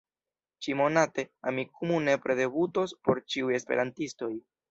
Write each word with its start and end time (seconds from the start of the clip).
Ĉi-monate, 0.67 1.25
Amikumu 1.51 1.99
nepre 2.07 2.37
debutos 2.41 2.97
por 3.09 3.23
ĉiuj 3.35 3.55
esperantistoj. 3.61 4.35